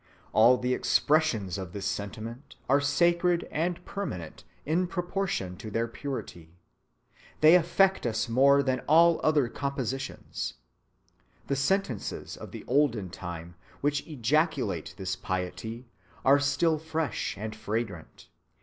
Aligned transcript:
All 0.33 0.57
the 0.57 0.73
expressions 0.73 1.59
of 1.59 1.73
this 1.73 1.85
sentiment 1.85 2.55
are 2.67 2.81
sacred 2.81 3.47
and 3.51 3.85
permanent 3.85 4.43
in 4.65 4.87
proportion 4.87 5.55
to 5.57 5.69
their 5.69 5.87
purity. 5.87 6.55
[They] 7.41 7.53
affect 7.53 8.07
us 8.07 8.27
more 8.27 8.63
than 8.63 8.79
all 8.87 9.21
other 9.23 9.47
compositions. 9.47 10.55
The 11.45 11.55
sentences 11.55 12.35
of 12.35 12.49
the 12.49 12.65
olden 12.67 13.11
time, 13.11 13.53
which 13.81 14.01
ejaculate 14.07 14.95
this 14.97 15.15
piety, 15.15 15.85
are 16.25 16.39
still 16.39 16.79
fresh 16.79 17.37
and 17.37 17.55
fragrant. 17.55 18.27